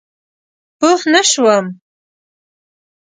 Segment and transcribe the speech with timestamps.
[0.79, 1.65] پوه نه شوم؟